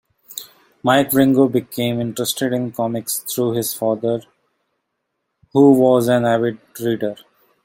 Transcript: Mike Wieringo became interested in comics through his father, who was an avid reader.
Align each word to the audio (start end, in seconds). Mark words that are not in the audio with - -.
Mike 0.81 1.11
Wieringo 1.11 1.47
became 1.47 2.01
interested 2.01 2.53
in 2.53 2.71
comics 2.71 3.19
through 3.19 3.51
his 3.53 3.75
father, 3.75 4.23
who 5.53 5.73
was 5.79 6.07
an 6.07 6.25
avid 6.25 6.57
reader. 6.79 7.15